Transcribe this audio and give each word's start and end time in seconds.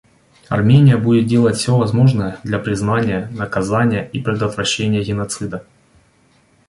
Армения 0.49 0.97
будет 0.97 1.27
делать 1.27 1.57
все 1.57 1.77
возможное 1.77 2.39
для 2.43 2.57
признания, 2.57 3.29
наказания 3.35 4.09
и 4.11 4.19
предотвращения 4.19 5.03
геноцида. 5.03 5.63